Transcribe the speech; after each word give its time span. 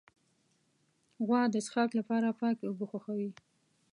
غوا 1.25 1.41
د 1.51 1.55
څښاک 1.65 1.91
لپاره 1.99 2.37
پاکې 2.41 2.63
اوبه 2.67 2.85
خوښوي. 2.91 3.29